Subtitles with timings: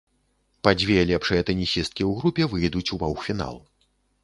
[0.67, 3.63] Па дзве лепшыя тэнісісткі ў групе выйдуць у паўфінал.